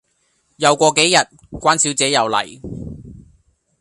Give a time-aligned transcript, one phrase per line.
[0.55, 1.17] 又過幾日，
[1.51, 2.59] 關小姐又黎